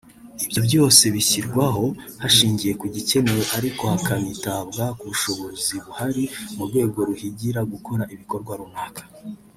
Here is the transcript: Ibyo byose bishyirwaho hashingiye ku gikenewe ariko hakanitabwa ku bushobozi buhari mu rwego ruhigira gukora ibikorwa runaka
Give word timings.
Ibyo 0.45 0.61
byose 0.67 1.03
bishyirwaho 1.15 1.85
hashingiye 2.21 2.73
ku 2.79 2.85
gikenewe 2.95 3.43
ariko 3.57 3.81
hakanitabwa 3.91 4.83
ku 4.97 5.03
bushobozi 5.11 5.73
buhari 5.85 6.23
mu 6.55 6.63
rwego 6.69 6.97
ruhigira 7.07 7.59
gukora 7.73 8.03
ibikorwa 8.13 8.51
runaka 8.61 9.01